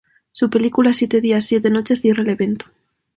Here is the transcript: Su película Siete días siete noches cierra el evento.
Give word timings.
Su 0.31 0.49
película 0.49 0.93
Siete 0.93 1.21
días 1.21 1.45
siete 1.45 1.69
noches 1.69 2.01
cierra 2.01 2.23
el 2.23 2.29
evento. 2.29 2.65